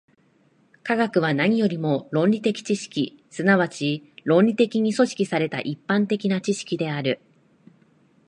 [0.81, 7.21] 科学は何よりも理論的知識、即ち論理的に組織された一般的な知識である。